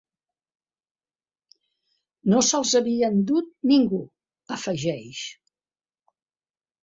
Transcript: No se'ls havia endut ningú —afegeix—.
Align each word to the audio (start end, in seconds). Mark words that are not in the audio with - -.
No 2.33 2.39
se'ls 2.47 2.71
havia 2.79 3.11
endut 3.15 3.51
ningú 3.73 4.01
—afegeix—. 4.07 5.21